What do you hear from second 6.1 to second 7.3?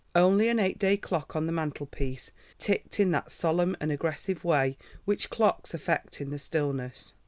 in the stillness.